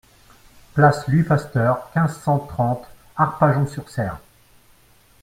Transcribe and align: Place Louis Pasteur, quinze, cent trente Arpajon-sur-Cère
Place 0.73 1.07
Louis 1.07 1.21
Pasteur, 1.21 1.91
quinze, 1.91 2.15
cent 2.23 2.39
trente 2.39 2.87
Arpajon-sur-Cère 3.17 4.17